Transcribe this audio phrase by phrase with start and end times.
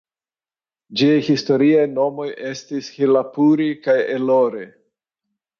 [1.01, 4.65] Ĝiaj historiaj nomoj estis "Helapuri" kaj "Ellore".